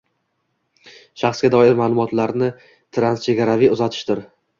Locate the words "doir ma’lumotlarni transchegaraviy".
1.55-3.71